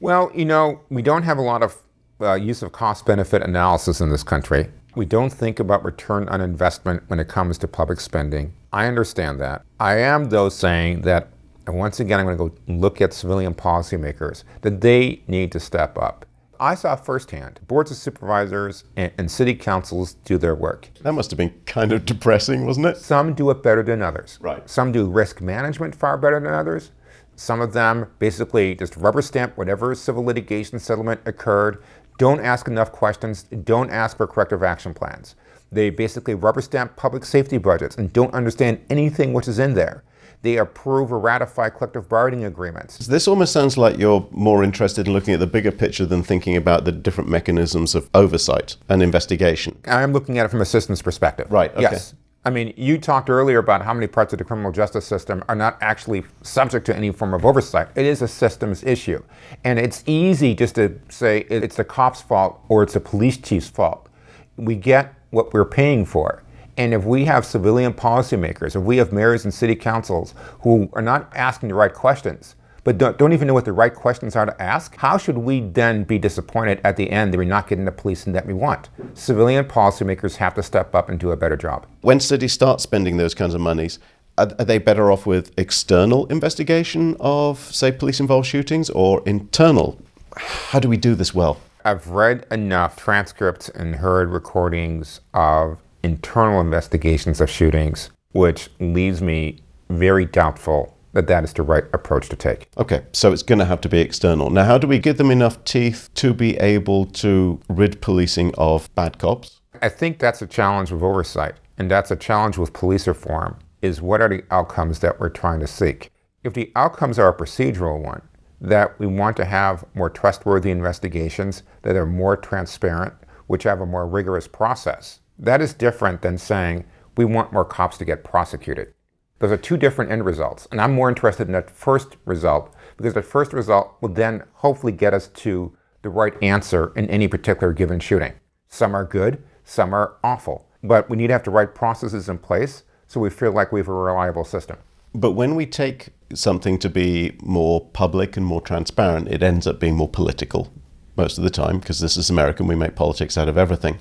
[0.00, 1.76] Well, you know, we don't have a lot of
[2.20, 4.68] uh, use of cost benefit analysis in this country.
[4.94, 8.52] We don't think about return on investment when it comes to public spending.
[8.72, 9.62] I understand that.
[9.80, 11.28] I am, though, saying that
[11.66, 15.60] and once again, I'm going to go look at civilian policymakers, that they need to
[15.60, 16.26] step up.
[16.58, 20.88] I saw firsthand boards of supervisors and, and, city councils do their work.
[21.02, 22.98] That must have been kind of depressing, wasn't it?
[22.98, 24.38] Some do it better than others.
[24.40, 24.68] Right.
[24.70, 26.92] Some do risk management far better than others.
[27.34, 31.82] Some of them basically just rubber stamp whatever civil litigation settlement occurred,
[32.18, 35.34] don't ask enough questions, don't ask for corrective action plans.
[35.72, 40.04] They basically rubber stamp public safety budgets and don't understand anything which is in there
[40.42, 42.98] they approve or ratify collective bargaining agreements.
[43.06, 46.56] This almost sounds like you're more interested in looking at the bigger picture than thinking
[46.56, 49.78] about the different mechanisms of oversight and investigation.
[49.86, 51.50] I'm looking at it from a systems perspective.
[51.50, 51.82] Right, okay.
[51.82, 52.14] Yes.
[52.44, 55.54] I mean, you talked earlier about how many parts of the criminal justice system are
[55.54, 57.88] not actually subject to any form of oversight.
[57.94, 59.22] It is a systems issue.
[59.62, 63.68] And it's easy just to say it's the cop's fault or it's the police chief's
[63.68, 64.08] fault.
[64.56, 66.41] We get what we're paying for.
[66.76, 71.02] And if we have civilian policymakers, if we have mayors and city councils who are
[71.02, 74.46] not asking the right questions, but don't, don't, even know what the right questions are
[74.46, 77.84] to ask, how should we then be disappointed at the end that we're not getting
[77.84, 78.88] the policing that we want?
[79.14, 81.86] Civilian policymakers have to step up and do a better job.
[82.00, 84.00] When cities start spending those kinds of monies,
[84.36, 90.00] are, are they better off with external investigation of, say, police involved shootings or internal?
[90.36, 91.60] How do we do this well?
[91.84, 99.60] I've read enough transcripts and heard recordings of internal investigations of shootings, which leaves me
[99.88, 102.68] very doubtful that that is the right approach to take.
[102.78, 104.50] Okay, so it's going to have to be external.
[104.50, 108.92] Now, how do we give them enough teeth to be able to rid policing of
[108.94, 109.60] bad cops?
[109.82, 114.00] I think that's a challenge with oversight, and that's a challenge with police reform, is
[114.00, 116.10] what are the outcomes that we're trying to seek?
[116.44, 118.22] If the outcomes are a procedural one,
[118.60, 123.12] that we want to have more trustworthy investigations that are more transparent,
[123.48, 126.84] which have a more rigorous process, that is different than saying
[127.16, 128.94] we want more cops to get prosecuted.
[129.40, 130.68] Those are two different end results.
[130.70, 134.92] And I'm more interested in that first result because the first result will then hopefully
[134.92, 138.34] get us to the right answer in any particular given shooting.
[138.68, 140.68] Some are good, some are awful.
[140.84, 143.80] But we need to have the right processes in place so we feel like we
[143.80, 144.78] have a reliable system.
[145.12, 149.80] But when we take something to be more public and more transparent, it ends up
[149.80, 150.72] being more political
[151.16, 152.68] most of the time because this is American.
[152.68, 153.98] We make politics out of everything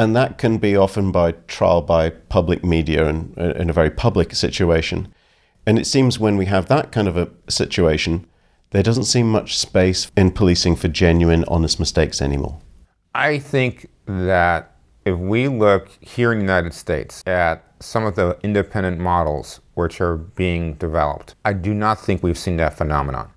[0.00, 3.90] and that can be often by trial by public media and uh, in a very
[3.90, 5.12] public situation.
[5.66, 8.26] And it seems when we have that kind of a situation,
[8.70, 12.58] there doesn't seem much space in policing for genuine, honest mistakes anymore.
[13.14, 18.38] I think that if we look here in the United States at some of the
[18.42, 23.30] independent models which are being developed, I do not think we've seen that phenomenon.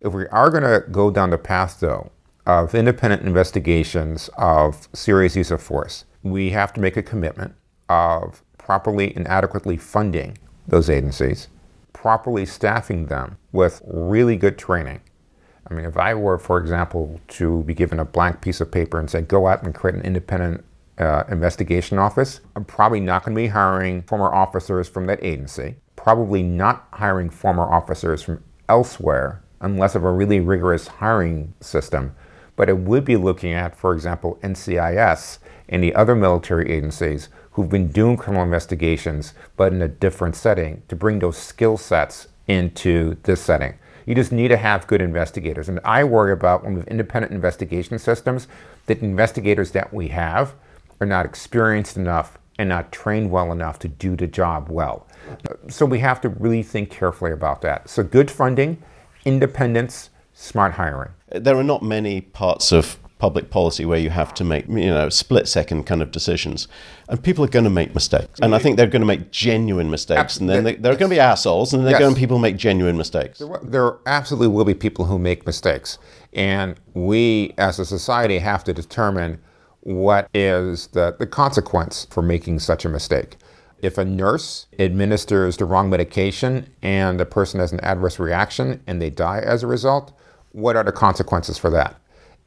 [0.00, 2.12] If we are going to go down the path, though,
[2.46, 7.54] of independent investigations of serious use of force, we have to make a commitment
[7.88, 11.48] of properly and adequately funding those agencies,
[11.92, 15.00] properly staffing them with really good training.
[15.70, 18.98] I mean, if I were, for example, to be given a blank piece of paper
[18.98, 20.64] and say, go out and create an independent
[20.98, 25.76] uh, investigation office, I'm probably not going to be hiring former officers from that agency,
[25.96, 32.14] probably not hiring former officers from elsewhere unless of a really rigorous hiring system
[32.56, 35.38] but it would be looking at, for example, NCIS
[35.68, 40.82] and the other military agencies who've been doing criminal investigations, but in a different setting,
[40.88, 43.74] to bring those skill sets into this setting.
[44.06, 45.68] You just need to have good investigators.
[45.68, 48.48] And I worry about when we have independent investigation systems,
[48.86, 50.54] that investigators that we have
[51.00, 55.06] are not experienced enough and not trained well enough to do the job well.
[55.68, 57.88] So we have to really think carefully about that.
[57.88, 58.82] So good funding,
[59.24, 61.12] independence, smart hiring.
[61.30, 65.08] There are not many parts of public policy where you have to make you know
[65.08, 66.68] split second kind of decisions.
[67.08, 68.38] And people are going to make mistakes.
[68.40, 70.36] And i think they're going to make genuine mistakes.
[70.36, 72.00] And then they, are going to be assholes and then yes.
[72.00, 73.38] going to people make genuine mistakes.
[73.38, 75.98] There, there absolutely will be people who make mistakes.
[76.34, 79.40] And we as a society have to determine
[79.80, 83.36] what is the, the consequence for making such a mistake.
[83.80, 89.00] If a nurse administers the wrong medication and the person has an adverse reaction and
[89.00, 90.12] they die as a result
[90.54, 92.00] what are the consequences for that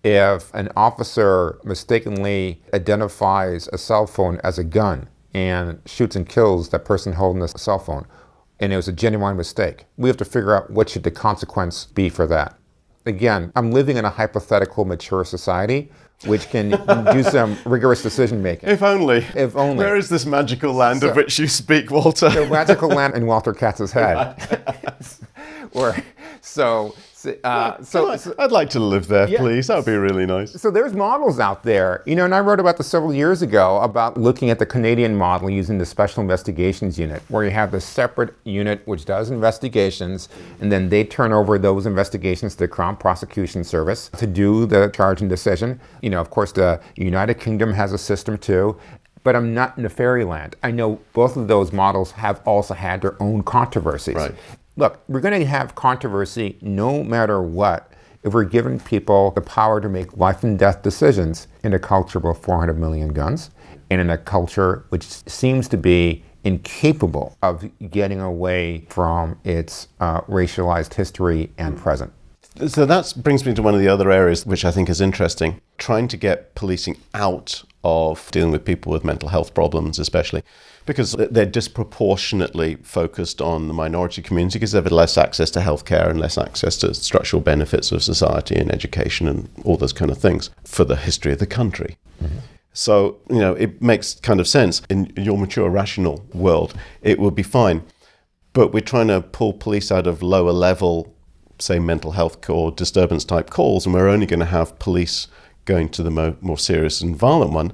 [0.04, 6.70] if an officer mistakenly identifies a cell phone as a gun and shoots and kills
[6.70, 8.06] that person holding the cell phone,
[8.60, 11.86] and it was a genuine mistake, we have to figure out what should the consequence
[11.86, 12.58] be for that.
[13.06, 15.92] Again, I'm living in a hypothetical mature society
[16.26, 16.70] which can
[17.14, 18.70] do some rigorous decision making.
[18.70, 19.26] If only.
[19.36, 19.78] If only.
[19.78, 22.30] Where is this magical land so, of which you speak, Walter?
[22.30, 24.36] The magical land in Walter Katz's head.
[25.72, 26.04] Where,
[26.42, 26.96] so
[27.44, 29.40] uh, so, so, I'd like to live there, yeah.
[29.40, 29.68] please.
[29.68, 30.60] That would be really nice.
[30.60, 33.80] So there's models out there, you know, and I wrote about this several years ago
[33.82, 37.82] about looking at the Canadian model using the Special Investigations Unit, where you have the
[37.82, 40.30] separate unit which does investigations,
[40.62, 44.90] and then they turn over those investigations to the Crown Prosecution Service to do the
[44.90, 45.80] charge and decision.
[46.02, 48.78] You know, of course, the United Kingdom has a system too,
[49.24, 50.56] but I'm not in a fairyland.
[50.64, 54.16] I know both of those models have also had their own controversies.
[54.16, 54.36] Right.
[54.78, 59.82] Look, we're going to have controversy no matter what if we're giving people the power
[59.82, 63.50] to make life and death decisions in a culture with 400 million guns
[63.90, 70.22] and in a culture which seems to be incapable of getting away from its uh,
[70.22, 72.14] racialized history and present.
[72.68, 75.60] So that brings me to one of the other areas which I think is interesting
[75.80, 80.44] trying to get policing out of dealing with people with mental health problems, especially
[80.86, 85.60] because they're disproportionately focused on the minority community because they have had less access to
[85.60, 90.10] healthcare and less access to structural benefits of society and education and all those kind
[90.10, 91.98] of things for the history of the country.
[92.24, 92.38] Mm-hmm.
[92.74, 94.82] So, you know, it makes kind of sense.
[94.90, 97.84] In your mature, rational world, it would be fine.
[98.54, 101.14] But we're trying to pull police out of lower level,
[101.60, 105.28] say, mental health or disturbance type calls, and we're only going to have police
[105.68, 107.72] going to the mo- more serious and violent one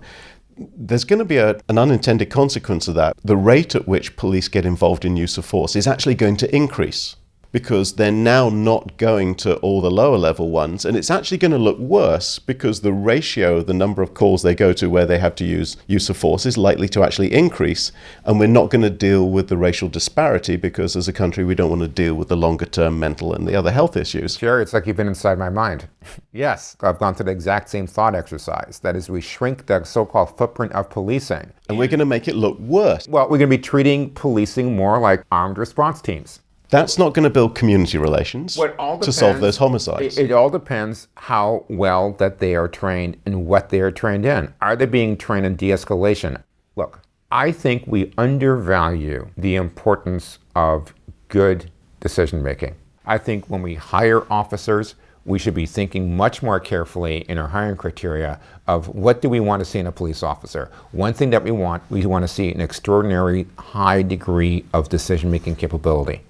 [0.58, 3.16] there's going to be a, an unintended consequence of that.
[3.24, 6.56] The rate at which police get involved in use of force is actually going to
[6.56, 7.16] increase
[7.54, 10.84] because they're now not going to all the lower level ones.
[10.84, 14.56] And it's actually going to look worse because the ratio, the number of calls they
[14.56, 17.92] go to where they have to use use of force is likely to actually increase.
[18.26, 21.56] And we're not going to deal with the racial disparity because as a country, we
[21.56, 24.38] don't want to deal with the longer term mental and the other health issues.
[24.38, 25.88] Sure, it's like you've been inside my mind.
[26.34, 28.80] yes, I've gone through the exact same thought exercise.
[28.82, 31.54] That is, we shrink the so called footprint of policing.
[31.70, 33.08] And we're going to make it look worse.
[33.08, 36.40] Well, we're going to be treating policing more like armed response teams.
[36.74, 40.18] That's not going to build community relations depends, to solve those homicides.
[40.18, 44.26] It, it, all depends how well that they are trained and what they are trained
[44.26, 44.52] in.
[44.60, 46.42] Are they being trained in de-escalation?
[46.76, 47.00] Look,
[47.32, 50.96] I think we undervalue the importance of
[51.28, 52.74] good decision making.
[53.06, 57.50] I think when we hire officers, we should be thinking much more carefully in our
[57.50, 60.72] hiring criteria of what do we want to see in a police officer.
[60.92, 65.30] One thing that we want, we want to see an extraordinary high degree of decision
[65.30, 66.22] making capability.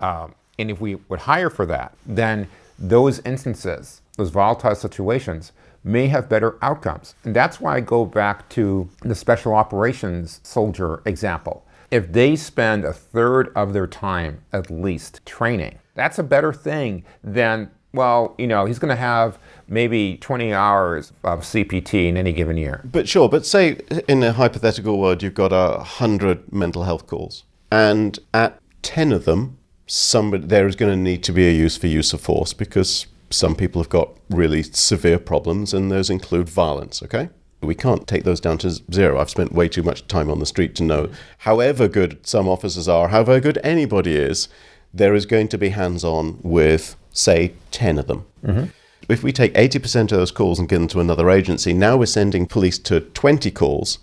[0.00, 5.52] Um, and if we would hire for that, then those instances, those volatile situations,
[5.84, 7.14] may have better outcomes.
[7.24, 11.64] And that's why I go back to the special operations soldier example.
[11.90, 17.04] If they spend a third of their time at least training, that's a better thing
[17.24, 22.32] than, well, you know, he's going to have maybe 20 hours of CPT in any
[22.32, 22.82] given year.
[22.84, 27.44] But sure, but say in a hypothetical world, you've got a 100 mental health calls,
[27.72, 29.58] and at 10 of them,
[29.90, 33.06] somebody there is going to need to be a use for use of force because
[33.30, 37.02] some people have got really severe problems, and those include violence.
[37.02, 37.28] Okay.
[37.62, 39.20] We can't take those down to zero.
[39.20, 42.88] I've spent way too much time on the street to know, however good some officers
[42.88, 44.48] are, however good anybody is,
[44.94, 48.24] there is going to be hands on with, say, 10 of them.
[48.42, 48.64] Mm-hmm.
[49.10, 52.06] If we take 80% of those calls and give them to another agency, now we're
[52.06, 53.98] sending police to 20 calls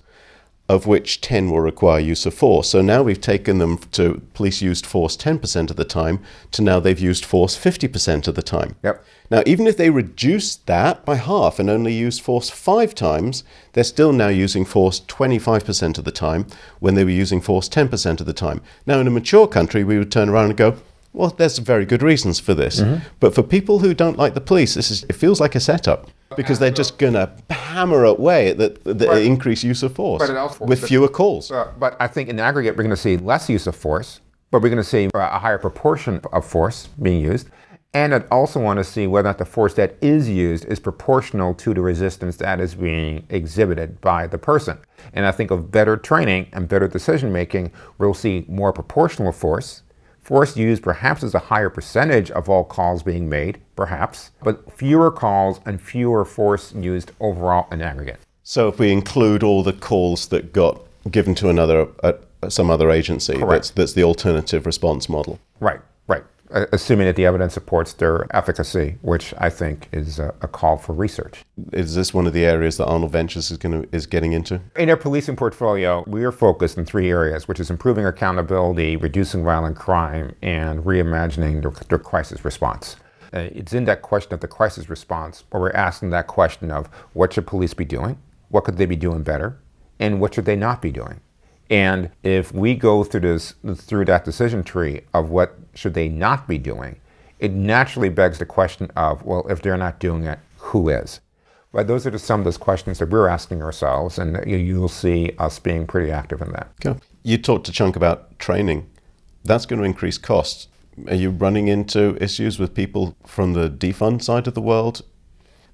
[0.69, 2.69] of which 10 will require use of force.
[2.69, 6.19] So now we've taken them to police used force 10% of the time
[6.51, 8.75] to now they've used force 50% of the time.
[8.83, 9.05] Yep.
[9.29, 13.43] Now, even if they reduced that by half and only used force five times,
[13.73, 16.47] they're still now using force 25% of the time
[16.79, 18.61] when they were using force 10% of the time.
[18.85, 20.77] Now, in a mature country, we would turn around and go,
[21.13, 22.81] Well, there's very good reasons for this.
[22.81, 23.05] Mm-hmm.
[23.19, 26.09] But for people who don't like the police, this is it feels like a setup
[26.35, 29.23] because they're just going to hammer away at the, the Right.
[29.25, 31.51] increased use of force also- with but- fewer calls.
[31.51, 34.19] Uh, but I think in aggregate, we're going to see less use of force,
[34.51, 37.47] but we're going to see a higher proportion of force being used.
[37.93, 40.79] And I'd also want to see whether or not the force that is used is
[40.79, 44.77] proportional to the resistance that is being exhibited by the person.
[45.13, 49.83] And I think of better training and better decision making, we'll see more proportional force.
[50.27, 55.09] Force used perhaps as a higher percentage of all calls being made, perhaps, but fewer
[55.09, 58.19] calls and fewer force used overall in aggregate.
[58.43, 62.11] So if we include all the calls that got given to another uh,
[62.49, 63.49] some other agency, Correct.
[63.49, 65.39] that's that's the alternative response model.
[65.61, 65.79] Right,
[66.49, 70.93] assuming that the evidence supports their efficacy, which I think is a, a call for
[70.93, 71.43] research.
[71.73, 74.61] Is this one of the areas that Arnold Ventures is to is getting into?
[74.75, 79.43] In our policing portfolio, we are focused in three areas, which is improving accountability, reducing
[79.43, 82.97] violent crime, and reimagining the, the crisis response.
[83.33, 86.87] Uh, it's in that question of the crisis response where we're asking that question of
[87.13, 88.17] what should police be doing,
[88.49, 89.59] what could they be doing better,
[89.99, 91.19] and what should they not be doing.
[91.69, 96.47] And if we go through this through that decision tree of what should they not
[96.47, 96.99] be doing,
[97.39, 101.19] it naturally begs the question of, well, if they're not doing it, who is?
[101.73, 104.87] But those are just some of those questions that we're asking ourselves, and you- you'll
[104.87, 106.69] see us being pretty active in that.
[106.83, 106.97] Okay.
[107.23, 108.87] You talked a chunk about training.
[109.43, 110.69] That's going to increase costs.
[111.07, 115.01] Are you running into issues with people from the defund side of the world?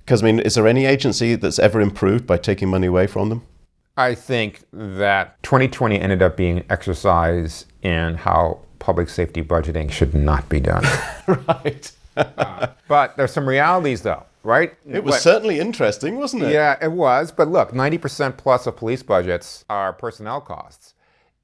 [0.04, 3.30] Because I mean, is there any agency that's ever improved by taking money away from
[3.30, 3.44] them?
[3.96, 10.14] I think that 2020 ended up being an exercise in how public safety budgeting should
[10.16, 10.84] not be done.
[11.28, 11.92] right.
[12.88, 14.74] but there's some realities, though, right?
[14.90, 16.54] It was What- certainly interesting, wasn't it?
[16.54, 17.32] Yeah, it was.
[17.32, 20.96] But look, 90% plus of police budgets are personnel costs.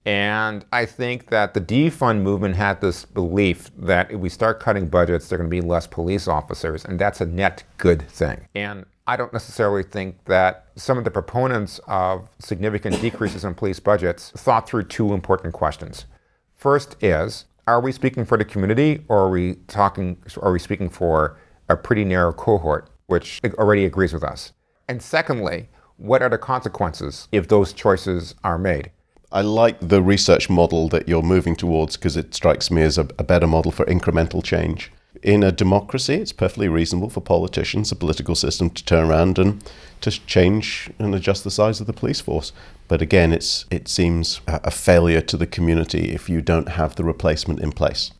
[0.06, 4.88] And I think that the defund movement had this belief that if we start cutting
[4.88, 8.48] budgets, there are going to be less police officers, and that's a net good thing.
[8.56, 13.80] And I don't necessarily think that some of the proponents of significant decreases in police
[13.80, 16.06] budgets thought through two important questions.
[16.54, 20.22] First is, are we speaking for the community, or are we talking?
[20.44, 21.40] Are we speaking for
[21.70, 24.54] a pretty narrow cohort, which already agrees with us?
[24.88, 28.92] And secondly, what are the consequences if those choices are made?
[29.32, 33.08] I like the research model that you're moving towards because it strikes me as a,
[33.18, 34.92] a better model for incremental change.
[35.22, 39.64] In a democracy, it's perfectly reasonable for politicians, a political system, to turn around and
[40.02, 42.54] to change and adjust the size of the police force.
[42.88, 47.04] But again, it's it seems a, failure to the community if you don't have the
[47.04, 48.12] replacement in place.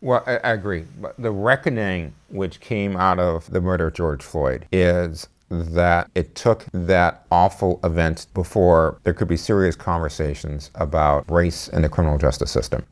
[0.00, 0.84] Well, I, I agree.
[1.00, 6.34] But the reckoning which came out of the murder of George Floyd is that it
[6.34, 12.18] took that awful event before there could be serious conversations about race in the criminal
[12.18, 12.84] justice system.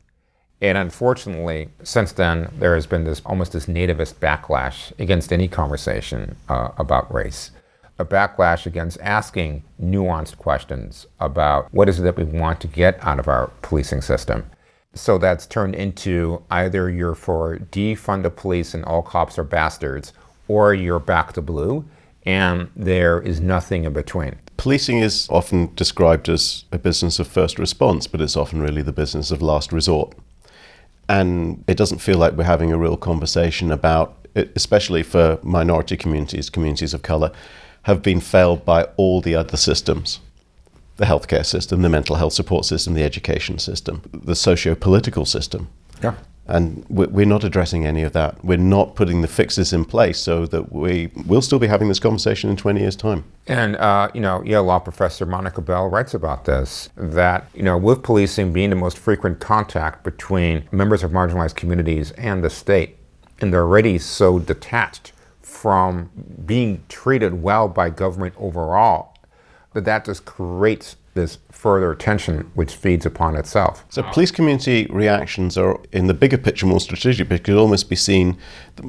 [0.61, 6.35] And unfortunately, since then, there has been this almost this nativist backlash against any conversation
[6.49, 7.51] uh, about race.
[7.99, 12.97] A backlash against asking nuanced questions about what is it that we want to get
[13.03, 14.49] out of our policing system.
[14.93, 20.13] So that's turned into either you're for defund the police and all cops are bastards,
[20.47, 21.85] or you're back to blue,
[22.25, 24.35] and there is nothing in between.
[24.57, 28.91] Policing is often described as a business of first response, but it's often really the
[28.91, 30.15] business of last resort.
[31.09, 36.49] And it doesn't feel like we're having a real conversation about, especially for minority communities,
[36.49, 37.31] communities of color,
[37.83, 40.19] have been failed by all the other systems
[40.97, 45.69] the healthcare system, the mental health support system, the education system, the socio political system.
[46.01, 46.15] Yeah.
[46.47, 48.43] And we- we're not addressing any of that.
[48.43, 51.99] We're not putting the fixes in place so that we will still be having this
[51.99, 53.25] conversation in 20 years' time.
[53.47, 57.77] And, uh, you know, Yale law professor Monica Bell writes about this that, you know,
[57.77, 62.97] with policing being the most frequent contact between members of marginalized communities and the state,
[63.39, 66.09] and they're already so detached from
[66.45, 69.13] being treated well by government overall,
[69.73, 73.83] that that just creates this further tension which feeds upon itself.
[73.89, 77.95] So police community reactions are, in the bigger picture, more strategic, but could almost be
[77.97, 78.37] seen.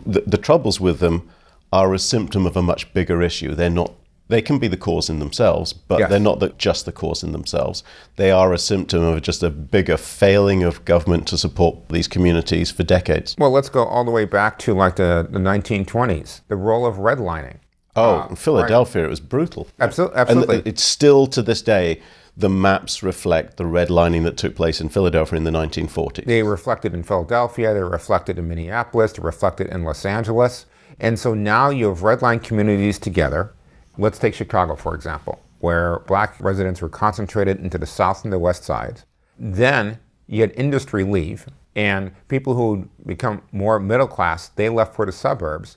[0.06, 1.28] The, the troubles with them
[1.72, 3.54] are a symptom of a much bigger issue.
[3.54, 3.92] They're not.
[4.28, 6.10] They can be the cause in themselves, but Yes.
[6.10, 7.82] they're not the, just the cause in themselves.
[8.16, 12.70] They are a symptom of just a bigger failing of government to support these communities
[12.70, 13.34] for decades.
[13.38, 16.96] Well, let's go all the way back to like the, the 1920s, the role of
[16.96, 17.56] redlining.
[17.98, 19.66] Oh, in Philadelphia, it was brutal.
[19.80, 22.00] Absol- And it's still to this day,
[22.36, 26.24] the maps reflect the redlining that took place in Philadelphia in the 1940s.
[26.24, 30.66] They reflected in Philadelphia, they reflected in Minneapolis, they reflected in Los Angeles.
[31.00, 33.52] And so now you have redline communities together.
[33.96, 38.38] Let's take Chicago, for example, where black residents were concentrated into the south and the
[38.38, 39.04] west sides.
[39.36, 45.06] Then you had industry leave, And people who become more middle class, they left for
[45.06, 45.76] the suburbs.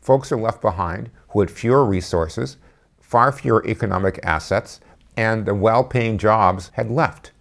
[0.00, 2.56] Folks are left behind who had fewer resources,
[3.00, 4.80] far fewer economic assets,
[5.16, 7.32] and the well paying jobs had left.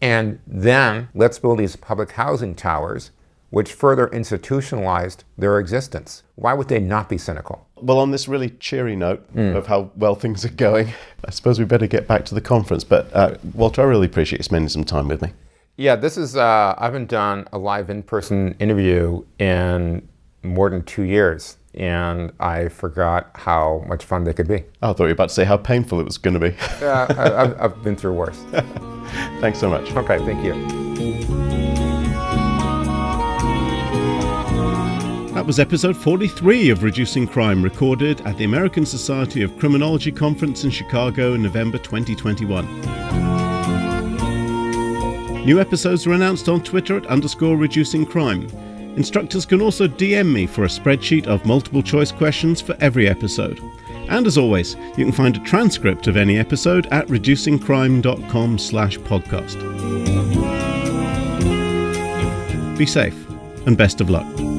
[0.00, 3.10] And then let's build these public housing towers,
[3.50, 6.22] which further institutionalized their existence.
[6.34, 7.66] Why would they not be cynical?
[7.76, 10.92] Well, on this really cheery note of how well things are going,
[11.24, 12.84] I suppose we better get back to the conference.
[12.84, 15.32] But uh, Walter, I really appreciate you spending some time with me.
[15.76, 20.08] Yeah, this is, uh, I haven't done a live in person interview in
[20.42, 24.64] more than two years, and I forgot how much fun they could be.
[24.82, 26.56] I thought you were about to say how painful it was going to be.
[26.86, 28.38] Uh, I, I've, I've been through worse.
[29.40, 29.90] Thanks so much.
[29.92, 30.52] Okay, thank you.
[35.34, 40.64] That was episode 43 of Reducing Crime, recorded at the American Society of Criminology Conference
[40.64, 42.64] in Chicago in November 2021.
[45.44, 48.48] New episodes are announced on Twitter at underscore reducing crime.
[48.96, 53.60] Instructors can also DM me for a spreadsheet of multiple choice questions for every episode.
[54.08, 59.56] And as always, you can find a transcript of any episode at reducingcrime.com slash podcast.
[62.78, 63.28] Be safe,
[63.66, 64.55] and best of luck.